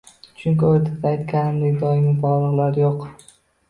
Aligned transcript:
Chunki 0.39 0.65
oʻrtada 0.69 1.11
aytganimdek 1.13 1.79
doimiy 1.87 2.19
bogʻliqlik 2.27 2.85
yoʻq. 2.89 3.11